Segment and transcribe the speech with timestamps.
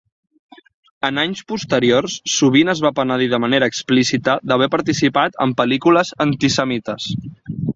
[1.09, 7.11] En anys posteriors, sovint es va penedir de manera explícita d'haver participat en pel·lícules antisemites.